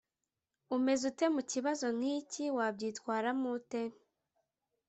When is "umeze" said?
0.75-1.03